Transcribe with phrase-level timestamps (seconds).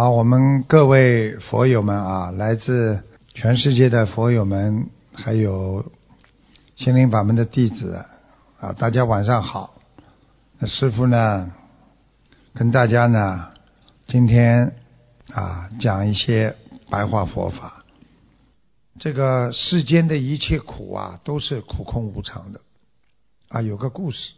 [0.00, 3.02] 好，我们各位佛友们啊，来自
[3.34, 5.90] 全世界的佛友们，还有
[6.76, 8.06] 心灵法门的弟子
[8.60, 9.74] 啊，大家晚上好。
[10.60, 11.52] 那师傅呢，
[12.54, 13.50] 跟大家呢，
[14.06, 14.76] 今天
[15.32, 16.54] 啊讲一些
[16.88, 17.84] 白话佛法。
[19.00, 22.60] 这个世间的一切苦啊，都是苦空无常的
[23.48, 23.62] 啊。
[23.62, 24.34] 有个故事，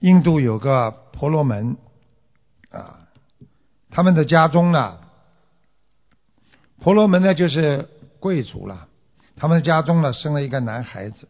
[0.00, 1.76] 印度有个婆罗门
[2.72, 2.98] 啊。
[3.94, 4.98] 他们的家中呢，
[6.80, 7.90] 婆罗门呢就是
[8.20, 8.88] 贵族了。
[9.36, 11.28] 他们的家中呢生了一个男孩子，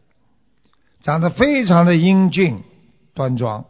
[1.03, 2.63] 长得非常的英俊
[3.13, 3.65] 端庄，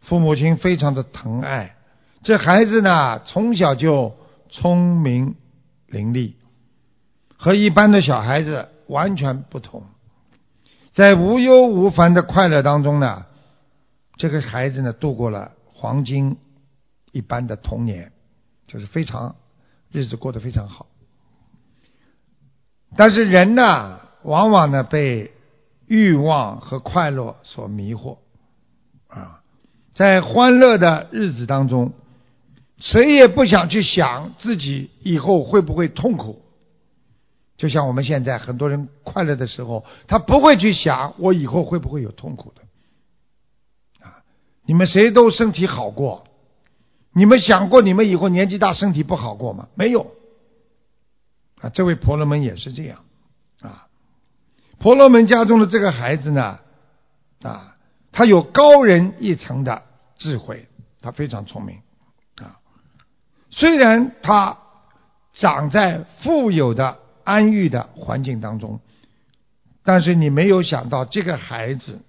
[0.00, 1.76] 父母亲非常的疼爱。
[2.24, 4.16] 这孩子呢从小就
[4.50, 5.36] 聪明
[5.86, 6.34] 伶俐，
[7.36, 9.84] 和一般的小孩子完全不同。
[10.92, 13.26] 在无忧无烦的快乐当中呢，
[14.16, 16.36] 这个孩子呢度过了黄金。
[17.12, 18.10] 一般的童年
[18.66, 19.36] 就是非常
[19.90, 20.86] 日子过得非常好，
[22.96, 25.32] 但是人呢，往往呢被
[25.86, 28.16] 欲望和快乐所迷惑
[29.08, 29.42] 啊，
[29.94, 31.92] 在欢乐的日子当中，
[32.78, 36.42] 谁也不想去想自己以后会不会痛苦。
[37.58, 44.24] 就像我们现在很多人快乐的时候，他不会去想我以后会不会有痛苦的啊。
[44.64, 46.26] 你们谁都身体好过。
[47.14, 49.68] 你们想过你们以后年纪大身体不好过吗？
[49.74, 50.10] 没有。
[51.60, 53.04] 啊，这位婆罗门也是这样。
[53.60, 53.86] 啊，
[54.78, 56.58] 婆罗门家中的这个孩子呢，
[57.42, 57.76] 啊，
[58.10, 59.82] 他有高人一层的
[60.18, 60.66] 智慧，
[61.00, 61.76] 他非常聪明。
[62.36, 62.58] 啊，
[63.50, 64.58] 虽然他
[65.34, 68.80] 长在富有的安逸的环境当中，
[69.84, 72.00] 但是你没有想到这个孩子，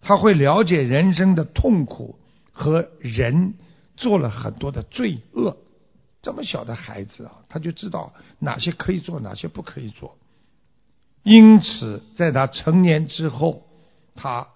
[0.00, 2.18] 他会了解人生的痛苦
[2.50, 3.54] 和人。
[3.98, 5.56] 做了很多的罪恶，
[6.22, 10.16] 这么小的孩子啊，他就知道哪些可以做，哪些不可以做。
[11.24, 13.62] 因此，在他成年之后，
[14.14, 14.48] 他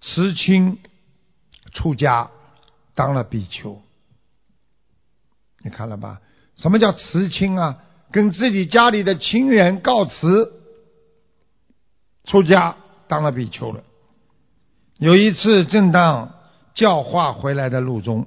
[0.00, 0.78] 辞亲
[1.72, 2.30] 出家，
[2.94, 3.80] 当了比丘。
[5.62, 6.20] 你看了吧？
[6.56, 7.80] 什么叫辞亲啊？
[8.10, 10.52] 跟自己家里的亲人告辞，
[12.24, 12.76] 出家
[13.08, 13.82] 当了比丘了。
[14.98, 16.34] 有一次，正当
[16.74, 18.26] 教化回来的路中。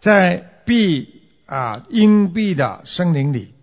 [0.00, 3.54] 在碧啊阴蔽的森林里，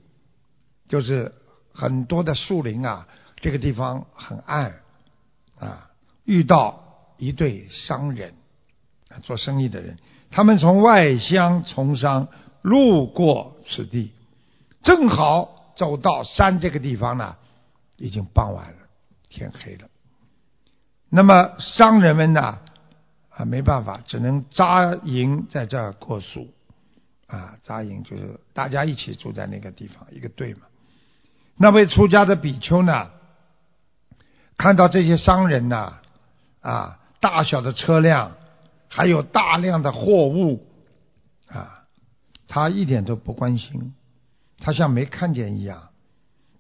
[0.88, 1.34] 就是
[1.74, 3.08] 很多的树林啊，
[3.38, 4.76] 这个地方很暗
[5.60, 5.90] 啊。
[6.26, 6.84] 遇到
[7.18, 8.34] 一对商人，
[9.24, 9.98] 做生意的人，
[10.32, 12.28] 他们从外乡从商，
[12.64, 14.12] 路过此地，
[14.82, 17.36] 正好走到山这个地方呢，
[17.98, 18.78] 已经傍晚了，
[19.30, 19.88] 天黑了。
[21.10, 22.60] 那么商人们呢？
[23.36, 26.48] 啊，没办法，只能扎营在这儿过宿。
[27.28, 30.62] 啊，扎营就是大家一起住在那个地方，一个队嘛。
[31.58, 33.10] 那位出家的比丘呢，
[34.58, 36.00] 看到这些商人呐，
[36.62, 38.34] 啊，大小的车辆，
[38.88, 40.68] 还有大量的货物，
[41.48, 41.86] 啊，
[42.48, 43.96] 他一点都不关心，
[44.60, 45.90] 他像没看见一样，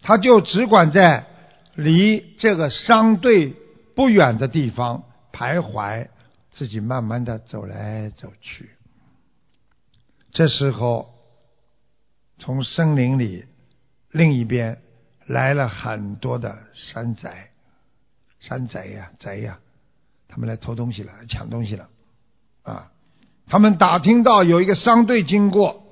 [0.01, 1.27] 他就只管在
[1.75, 3.53] 离这个商队
[3.95, 6.07] 不远的地方徘徊。
[6.55, 8.69] 自己慢慢的走来走去，
[10.31, 11.13] 这时候，
[12.37, 13.43] 从森林里
[14.09, 14.81] 另一边
[15.25, 17.29] 来了很多的山贼，
[18.39, 19.59] 山贼呀，贼呀，
[20.29, 21.89] 他们来偷东西了，抢东西了，
[22.63, 22.89] 啊，
[23.47, 25.83] 他们打听到有一个商队经过，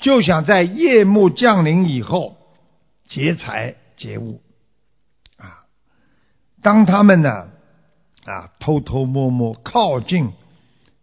[0.00, 2.38] 就想在夜幕降临以后
[3.04, 4.40] 劫财劫物，
[5.36, 5.66] 啊，
[6.62, 7.50] 当他们呢。
[8.24, 10.32] 啊，偷偷摸摸靠近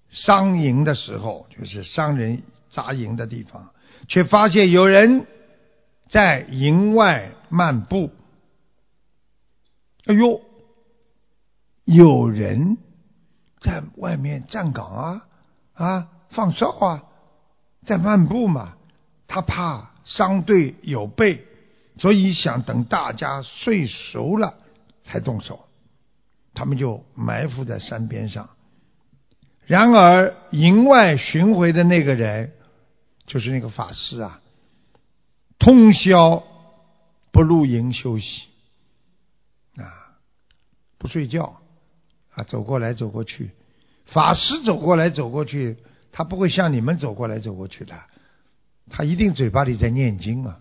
[0.10, 3.72] 商营的时候，就是商人扎营的地方，
[4.08, 5.28] 却发现有人
[6.10, 8.12] 在营外漫步。
[10.06, 10.42] 哎呦，
[11.86, 12.78] 有人
[13.62, 15.26] 在外面站岗啊
[15.74, 17.04] 啊，放哨啊，
[17.86, 18.76] 在漫步嘛。
[19.28, 21.46] 他怕商队有备，
[21.98, 24.56] 所以想等大家睡熟了
[25.04, 25.68] 才动手。
[26.54, 28.50] 他们就埋伏在山边上。
[29.66, 32.52] 然而，营外巡回的那个人，
[33.26, 34.42] 就是那个法师啊，
[35.60, 36.44] 通宵
[37.32, 38.48] 不入营休息，
[39.78, 40.18] 啊，
[40.98, 41.62] 不睡觉，
[42.32, 43.52] 啊，走过来走过去。
[44.08, 45.78] 法师走过来走过去，
[46.12, 47.96] 他不会像你们走过来走过去的，
[48.90, 50.60] 他一定嘴巴里在念经啊，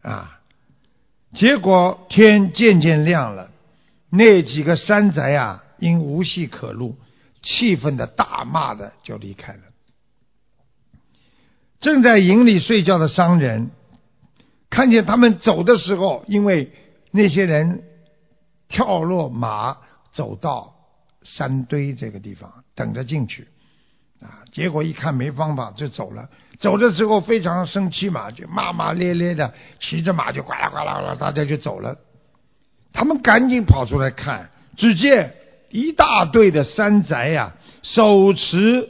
[0.00, 0.40] 啊。
[1.32, 3.50] 结果天渐渐亮了。
[4.14, 6.98] 那几个山贼啊，因无戏可录，
[7.40, 9.60] 气愤的大骂的就离开了。
[11.80, 13.70] 正在营里睡觉的商人，
[14.68, 16.70] 看见他们走的时候，因为
[17.10, 17.84] 那些人
[18.68, 19.78] 跳落马
[20.12, 20.74] 走到
[21.22, 23.48] 山堆这个地方等着进去，
[24.20, 26.28] 啊，结果一看没方法就走了。
[26.60, 31.96] 走的时候非常生气嘛，就骂骂咧咧的，骑着马就呱啦呱啦呱啦，大家就走了。
[32.92, 35.34] 他们赶紧跑出来看，只见
[35.70, 38.88] 一大队的山贼呀，手持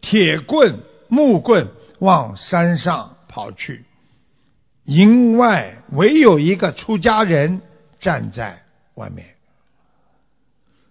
[0.00, 1.68] 铁棍、木棍
[1.98, 3.84] 往山上跑去。
[4.84, 7.60] 营外唯有一个出家人
[8.00, 8.62] 站在
[8.94, 9.26] 外面。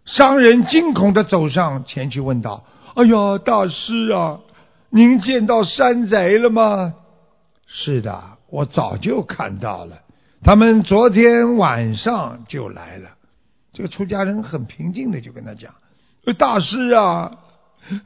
[0.06, 2.64] 商人惊恐的走上前去问道
[2.96, 4.40] ：“哎呀，大师啊，
[4.90, 6.94] 您见到山贼了吗
[7.68, 10.00] ？”“是的，我早就看到了。”
[10.44, 13.10] 他们昨天晚上就来了。
[13.74, 15.74] 这个出家人很平静的就跟他讲
[16.38, 17.38] ：“大师啊，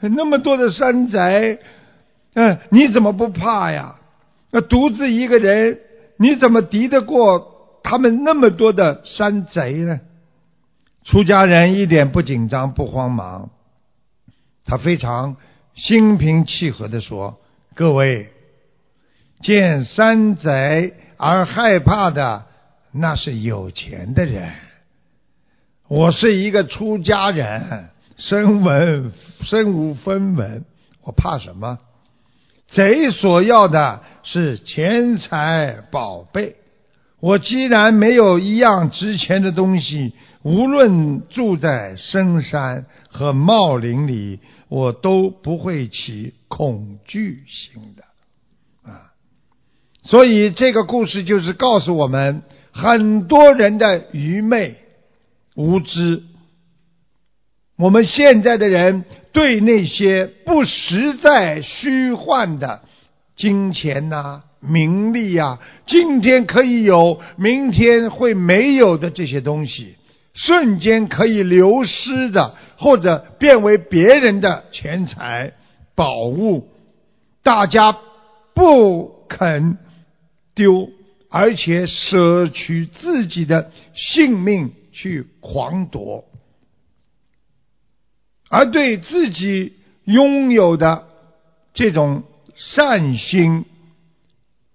[0.02, 1.60] 那么多的山贼，
[2.34, 3.96] 嗯，你怎么不怕呀？
[4.52, 5.80] 那独自一个人，
[6.18, 10.02] 你怎么敌得过他们那么多的山贼呢？”
[11.06, 13.50] 出家人一点不紧张不慌忙，
[14.66, 15.38] 他非常
[15.74, 17.38] 心平气和的说
[17.76, 18.30] ：“各位，
[19.42, 22.46] 见山贼。”而害怕的
[22.92, 24.54] 那是有钱的人。
[25.88, 30.66] 我是一个出家人，身闻身无分文，
[31.04, 31.80] 我怕什么？
[32.68, 36.56] 贼所要的是钱财宝贝。
[37.20, 48.04] 我既然没有一样值钱的东西，无论住在深山和茂林里，我都不会起恐惧心的。
[50.06, 54.76] 所以这个故事就是告诉我们很多人的愚昧
[55.56, 56.22] 无知。
[57.76, 59.04] 我们现在的人
[59.34, 62.82] 对那些不实在、虚幻的
[63.36, 69.96] 金钱呐、名利呀，今天可以有，明天会没有的这些东西，
[70.34, 75.54] 瞬间可以流失的，或者变为别人的钱财
[75.96, 76.70] 宝物，
[77.42, 77.98] 大家
[78.54, 79.80] 不肯。
[80.56, 80.90] 丢，
[81.30, 86.24] 而且舍取自己的性命去狂夺，
[88.50, 89.74] 而对自己
[90.06, 91.08] 拥有的
[91.74, 92.24] 这种
[92.56, 93.66] 善心、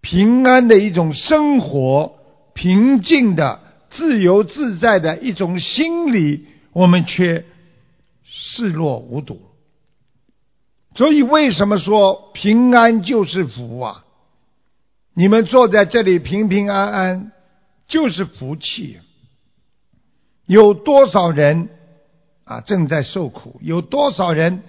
[0.02, 2.18] 平安的一种生活、
[2.52, 3.60] 平静的、
[3.90, 7.46] 自由自在的一种心理，我们却
[8.22, 9.40] 视若无睹。
[10.94, 14.04] 所以，为什么说平安就是福啊？
[15.14, 17.32] 你们坐在这里平平安安，
[17.88, 18.98] 就是福气。
[20.46, 21.68] 有多少人
[22.44, 23.58] 啊正在受苦？
[23.62, 24.62] 有多少人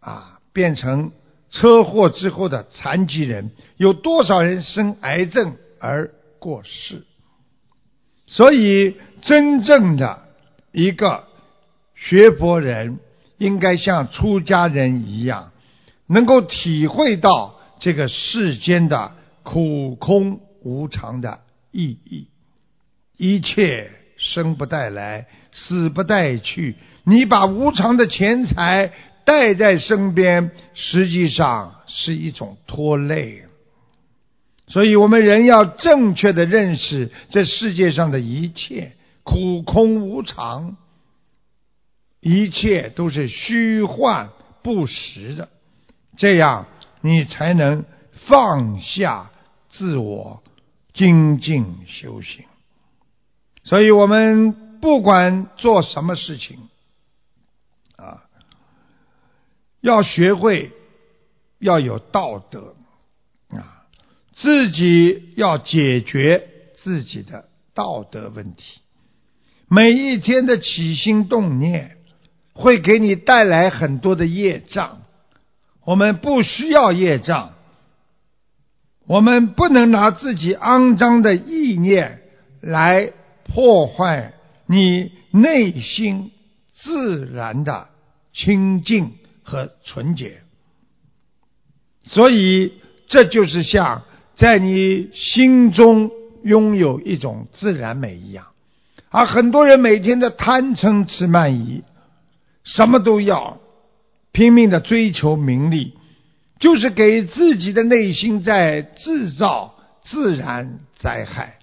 [0.00, 1.12] 啊变成
[1.50, 3.50] 车祸之后的残疾人？
[3.76, 7.04] 有多少人生癌症而过世？
[8.26, 10.22] 所以，真正的
[10.72, 11.26] 一个
[11.94, 13.00] 学佛人，
[13.38, 15.52] 应该像出家人一样，
[16.06, 19.12] 能够体会到这个世间的。
[19.50, 21.40] 苦空无常的
[21.70, 22.28] 意义，
[23.16, 26.76] 一切生不带来，死不带去。
[27.04, 28.92] 你把无常的钱财
[29.24, 33.44] 带在身边，实际上是一种拖累。
[34.66, 40.76] 所以，我们人要正确的认识这世界上的一切苦空无常，
[42.20, 44.28] 一切都是虚幻
[44.62, 45.48] 不实的，
[46.18, 46.66] 这样
[47.00, 47.86] 你才能
[48.26, 49.30] 放下。
[49.68, 50.42] 自我
[50.94, 52.44] 精进修行，
[53.64, 56.58] 所以我们不管做什么事情，
[57.96, 58.24] 啊，
[59.80, 60.72] 要学会
[61.58, 62.74] 要有道德
[63.50, 63.86] 啊，
[64.36, 68.80] 自己要解决自己的道德问题。
[69.68, 71.98] 每一天的起心动念
[72.54, 75.02] 会给你带来很多的业障，
[75.84, 77.54] 我们不需要业障。
[79.08, 82.20] 我们不能拿自己肮脏的意念
[82.60, 83.12] 来
[83.44, 84.34] 破坏
[84.66, 86.30] 你内心
[86.74, 87.88] 自然的
[88.34, 89.12] 清净
[89.42, 90.42] 和纯洁，
[92.04, 92.74] 所以
[93.08, 94.02] 这就是像
[94.36, 96.10] 在你心中
[96.44, 98.46] 拥有一种自然美一样。
[99.08, 101.82] 而很多人每天的贪嗔痴慢疑，
[102.62, 103.58] 什么都要
[104.32, 105.97] 拼命的追求名利。
[106.58, 111.58] 就是给自己的内心在制造自然灾害，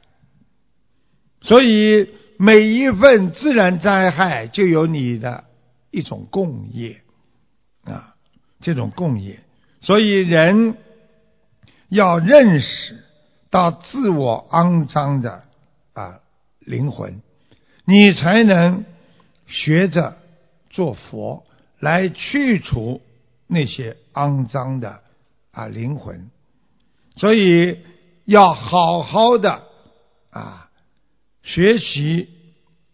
[1.42, 5.44] 所以每一份自然灾害就有你的
[5.92, 7.02] 一种共业
[7.84, 8.16] 啊，
[8.62, 9.40] 这种共业。
[9.82, 10.78] 所以人
[11.90, 12.98] 要认识
[13.50, 15.44] 到自我肮脏的
[15.94, 16.20] 啊
[16.60, 17.22] 灵魂，
[17.86, 18.86] 你才能
[19.46, 20.18] 学着
[20.70, 21.46] 做佛，
[21.80, 23.02] 来去除
[23.48, 25.02] 那些肮脏的
[25.52, 26.30] 啊灵魂。
[27.18, 27.80] 所以
[28.26, 29.64] 要好好的
[30.32, 30.70] 啊
[31.44, 32.30] 学习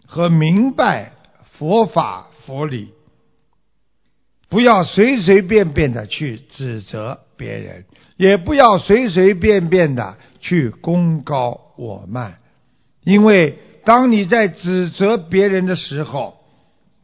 [0.06, 1.14] 和明白
[1.58, 2.94] 佛法佛理。
[4.50, 7.86] 不要随随便便的去指责别人，
[8.18, 12.38] 也不要随随便便的去功高我慢，
[13.06, 16.38] 因为当你在指责别人的时候，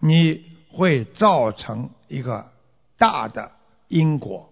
[0.02, 2.48] 你会造成一个
[2.98, 3.52] 大的
[3.88, 4.50] 因果。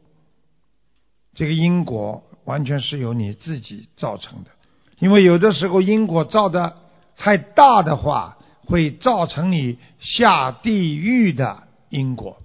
[1.33, 4.51] 这个因果完全是由你自己造成的，
[4.99, 6.77] 因为有的时候因果造的
[7.17, 12.41] 太大的话，会造成你下地狱的因果。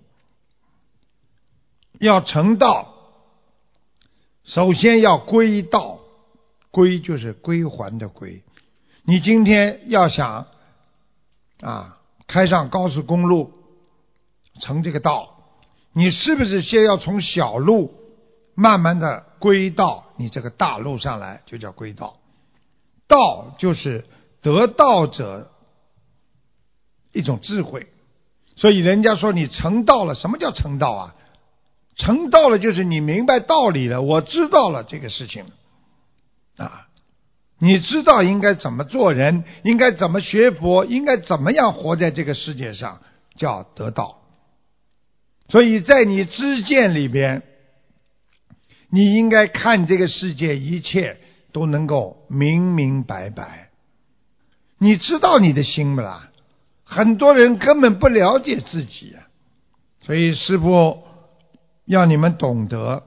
[2.00, 2.94] 要成道，
[4.44, 5.98] 首先要归道，
[6.70, 8.42] 归就是归还的归。
[9.04, 10.46] 你今天要想
[11.60, 13.52] 啊开上高速公路，
[14.60, 15.39] 成这个道，
[15.92, 17.92] 你是不是先要从小路
[18.54, 22.16] 慢慢的归到你这个大路上来，就叫归道。
[23.08, 24.04] 道就是
[24.40, 25.50] 得道者
[27.12, 27.88] 一种智慧，
[28.54, 31.14] 所以人家说你成道了，什么叫成道啊？
[31.96, 34.00] 成道了，就是你明白道理了。
[34.00, 35.44] 我知道了这个事情，
[36.56, 36.86] 啊，
[37.58, 43.00] 你知道应该怎么做人，应该怎么学佛，应该怎么样活在这个世界上，
[43.36, 44.19] 叫得道。
[45.50, 47.42] 所以在你知见里边，
[48.88, 51.18] 你应该看这个世界，一切
[51.52, 53.70] 都能够明明白白。
[54.78, 56.30] 你知道你的心不啦？
[56.84, 59.28] 很多人根本不了解自己啊，
[60.00, 61.02] 所以师傅。
[61.86, 63.02] 要你们懂得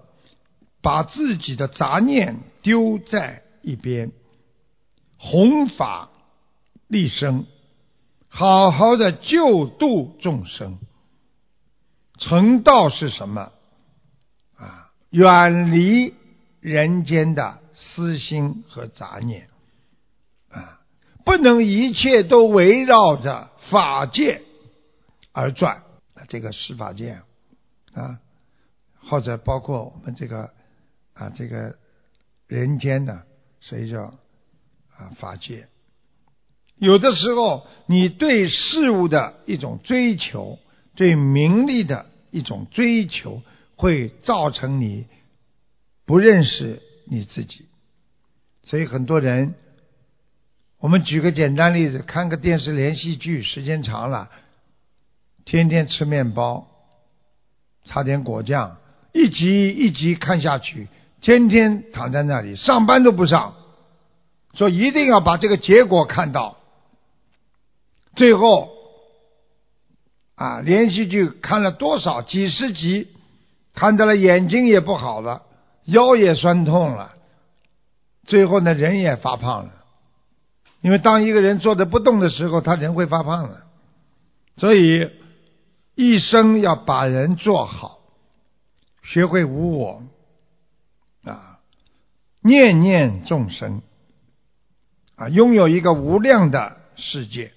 [0.81, 4.12] 把自己的杂念丢在一边，
[5.17, 6.09] 弘法
[6.89, 7.45] 立生，
[8.27, 10.79] 好好的救度众生。
[12.17, 13.51] 成道是什么？
[14.55, 16.13] 啊，远离
[16.60, 19.50] 人间的私心和杂念，
[20.50, 20.82] 啊，
[21.25, 24.41] 不能一切都围绕着法界
[25.32, 25.84] 而转。
[26.29, 27.22] 这个十法界
[27.93, 28.20] 啊。
[29.05, 30.50] 或者包括我们这个
[31.13, 31.75] 啊，这个
[32.48, 33.24] 人间的，
[33.60, 35.67] 所以叫啊法界。
[36.77, 40.58] 有的时候，你对事物的一种追求，
[40.95, 43.41] 对名利的一种追求，
[43.75, 45.07] 会造成你
[46.05, 47.65] 不认识你自己。
[48.63, 49.55] 所以很多人，
[50.79, 54.29] 我们举个简单例子，看个电视连续剧，时间长了，
[55.45, 56.67] 天天吃面包，
[57.85, 58.77] 擦点果酱。
[59.13, 60.88] 一集一集看下去，
[61.21, 63.55] 天天躺在那里，上班都不上，
[64.55, 66.57] 说一定要把这个结果看到。
[68.15, 68.73] 最后，
[70.35, 73.09] 啊，连续剧看了多少几十集，
[73.73, 75.43] 看到了眼睛也不好了，
[75.85, 77.13] 腰也酸痛了，
[78.25, 79.73] 最后呢，人也发胖了。
[80.81, 83.63] 因为当一个人坐着不动的时候，他人会发胖的。
[84.57, 85.09] 所以，
[85.95, 87.99] 一生要把人做好。
[89.03, 90.01] 学会无我
[91.23, 91.59] 啊，
[92.41, 93.81] 念念众生
[95.15, 97.51] 啊，拥有一个无量的世界，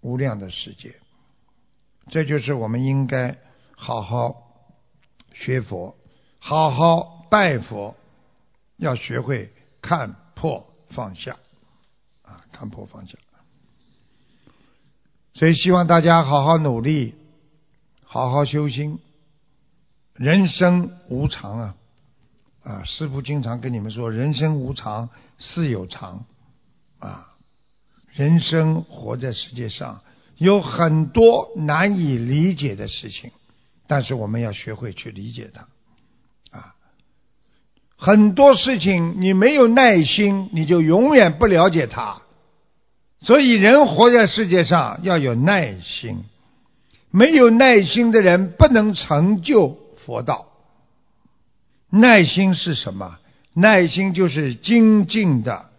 [0.00, 0.96] 无量的世界，
[2.08, 3.36] 这就是我们应该
[3.76, 4.42] 好好
[5.34, 5.96] 学佛，
[6.38, 7.96] 好好拜佛，
[8.76, 11.36] 要学会看破放下
[12.22, 13.18] 啊，看破放下。
[15.34, 17.14] 所以希望大家好好努力，
[18.04, 18.98] 好好修心。
[20.14, 21.76] 人生无常啊，
[22.62, 22.84] 啊！
[22.84, 26.24] 师傅经常跟你们说，人生无常，事有常
[26.98, 27.34] 啊。
[28.12, 30.00] 人生活在世界上，
[30.38, 33.30] 有很多难以理解的事情，
[33.86, 35.68] 但是我们要学会去理解它
[36.58, 36.74] 啊。
[37.96, 42.22] 很多事情你没有耐心，你就永远不了解它。
[43.20, 46.24] 所以，人活在世界上要有耐心，
[47.10, 49.78] 没有耐心的人不能成就。
[50.04, 50.46] 佛道，
[51.90, 53.18] 耐心是什么？
[53.54, 55.70] 耐心就是精进的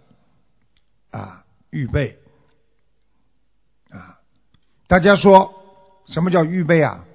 [1.12, 2.18] 啊，预备。
[4.88, 5.53] 大家说
[6.08, 7.06] 什么叫预备啊？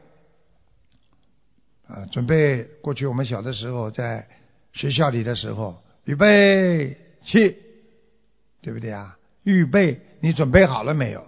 [1.89, 4.29] 啊，准备过去我们小的时候在
[4.75, 7.57] 学校里的时候，预备起，
[8.61, 9.17] 对不对啊？
[9.43, 11.27] 预备，你准备好了没有？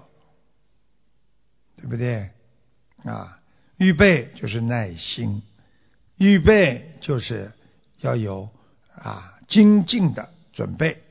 [1.77, 2.31] 对不对？
[3.05, 3.41] 啊，
[3.79, 5.43] 预备就是耐心。
[6.17, 7.53] 预备就是
[8.01, 8.49] 要有
[8.95, 11.03] 啊精进的准备。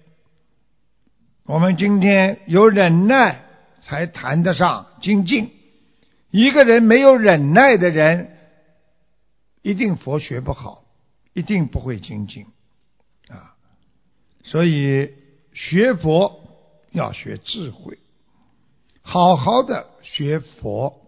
[1.44, 3.44] 我们今天有忍耐，
[3.84, 5.52] 才谈得上精进。
[6.32, 8.36] 一个人没有忍耐的人，
[9.62, 10.84] 一定佛学不好，
[11.34, 12.48] 一定不会精进
[13.30, 13.54] 啊。
[14.44, 15.14] 所以
[15.54, 16.42] 学佛
[16.92, 18.00] 要学智慧，
[19.02, 21.00] 好好的学佛，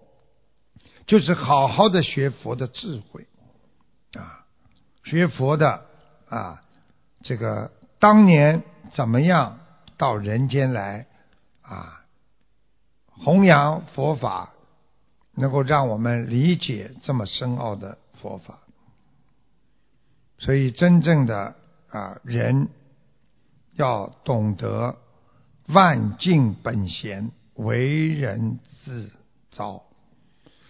[1.07, 3.25] 就是好好的学佛的智慧
[4.13, 4.45] 啊。
[5.03, 5.85] 学佛的
[6.29, 6.63] 啊，
[7.23, 8.63] 这个当年
[8.93, 9.59] 怎么样
[9.97, 11.07] 到人间来
[11.61, 12.04] 啊，
[13.25, 14.53] 弘扬佛法。
[15.37, 18.59] 能够让我们理解这么深奥的佛法，
[20.37, 21.53] 所以真正的
[21.89, 22.69] 啊人
[23.73, 24.95] 要懂得
[25.67, 29.11] 万境本闲，为人自
[29.51, 29.83] 招。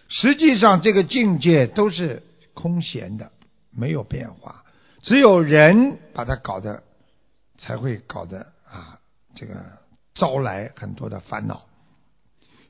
[0.08, 3.30] 实际上，这个境界都是空闲的，
[3.70, 4.64] 没有变化。
[5.00, 6.82] 只有人把它搞得，
[7.56, 8.98] 才会搞得啊，
[9.36, 9.54] 这个
[10.12, 11.65] 招来很多的烦恼。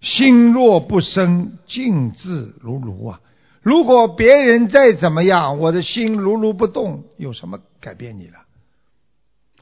[0.07, 3.21] 心若不生，静自如如啊！
[3.61, 8.39] 如果别人再怎么样，我的心如如不动，有什么改变你了？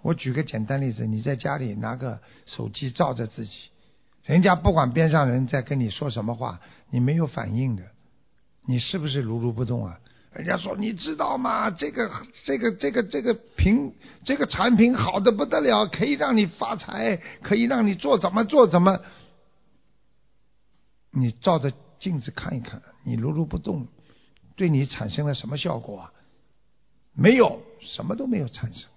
[0.03, 3.53] 我举个简单例子：你在家里拿个手机照着自己，
[4.23, 6.61] 人家不管边上人在跟你说什么话，
[6.91, 7.83] 你没有反应的，
[8.67, 9.99] 你是不是如如不动啊？
[10.35, 11.71] 人家说你知道吗？
[11.71, 12.11] 这个
[12.45, 19.01] 这个这个这个品这个产品好的不得了，可以让你发财，可以让你做怎么做怎么。
[21.15, 23.87] 你照着镜子看一看，你如如不动，
[24.57, 26.13] 对你产生了什么效果啊？
[27.13, 28.91] 没有，什么都没有产生。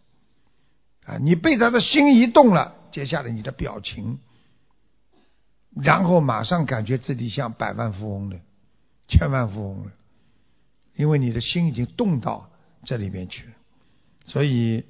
[1.06, 4.20] 啊，你被他的心一动了，接下来你的表情，
[5.76, 8.40] 然后马上感觉自己像百万富翁了，
[9.08, 9.92] 千万富翁了，
[10.96, 12.50] 因为你的心已经动到
[12.84, 13.54] 这里面去了。
[14.26, 14.84] 所以，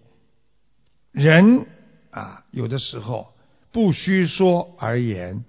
[1.12, 1.68] 人
[2.10, 3.34] 啊，有的时候
[3.72, 5.44] 不虚说而言，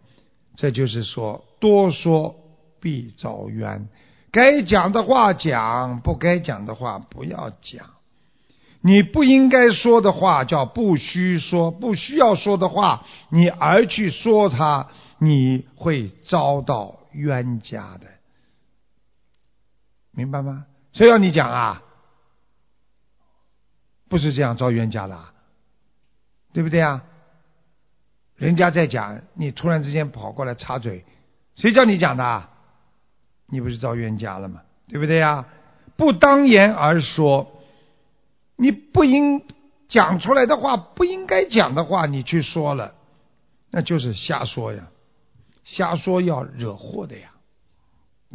[0.58, 1.44] 这就是说。
[1.60, 2.36] 多说
[2.80, 3.88] 必遭冤，
[4.30, 7.84] 该讲的话讲，不该讲的话不要讲。
[8.80, 14.86] 你不应该说的话叫不需说，不需要说的话，你而去说它，
[15.18, 18.06] 你会遭到冤家的，
[20.12, 20.66] 明白吗？
[20.92, 21.82] 谁要你讲啊？
[24.08, 25.18] 不是这样遭冤家的，
[26.52, 27.02] 对不对啊？
[28.38, 31.04] 人家在讲，你突然之间跑过来插嘴。
[31.56, 32.48] 谁叫你讲的？
[33.48, 34.62] 你不是遭冤家了吗？
[34.88, 35.46] 对不对呀？
[35.96, 37.60] 不当言而说，
[38.56, 39.42] 你不应
[39.88, 42.94] 讲出来的话，不应该讲的话，你去说了，
[43.70, 44.88] 那就是瞎说呀！
[45.64, 47.30] 瞎说要惹祸的呀，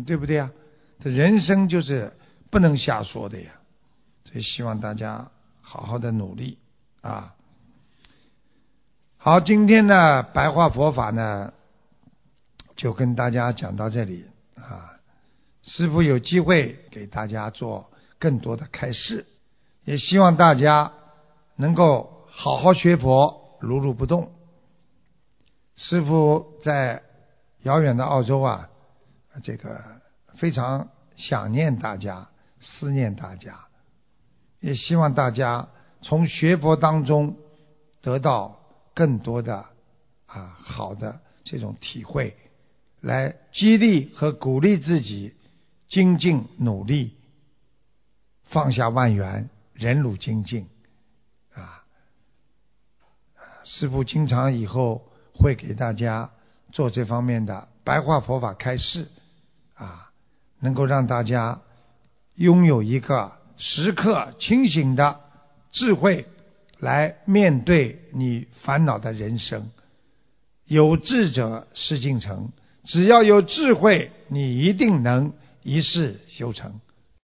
[0.05, 0.51] 对不对呀？
[0.99, 2.11] 这人生就是
[2.51, 3.51] 不能瞎说的呀！
[4.25, 6.57] 所以希望大家好好的努力
[7.01, 7.33] 啊！
[9.25, 11.53] 好，今天呢，白话佛法呢。
[12.75, 14.25] 就跟大家讲到这里
[14.57, 14.99] 啊，
[15.61, 19.25] 师傅有机会给大家做更多的开示，
[19.85, 20.91] 也希望大家
[21.55, 24.29] 能够好好学佛，如如不动。
[25.77, 27.01] 师傅在
[27.61, 28.67] 遥远的澳洲啊，
[29.41, 29.81] 这个
[30.35, 32.27] 非常想念大家，
[32.59, 33.67] 思念大家，
[34.59, 35.69] 也希望大家
[36.01, 37.37] 从学佛当中
[38.01, 38.59] 得到
[38.93, 39.65] 更多的
[40.25, 42.37] 啊好的这种体会。
[43.01, 45.33] 来激励和鼓励自己
[45.89, 47.17] 精进努力，
[48.45, 50.69] 放下万缘，忍辱精进
[51.53, 51.83] 啊！
[53.65, 56.31] 师父经常以后会给大家
[56.71, 59.09] 做这方面的白话佛法开示
[59.73, 60.13] 啊，
[60.61, 61.61] 能够让大家
[62.35, 65.19] 拥有一个时刻清醒的
[65.73, 66.25] 智慧
[66.83, 69.71] 来面对你烦恼的人生。
[70.67, 72.51] 有智者事竟成。
[72.83, 76.81] 只要有智慧，你一定能一事修成。